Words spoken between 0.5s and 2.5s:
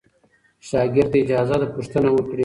شاګرد ته اجازه ده پوښتنه وکړي.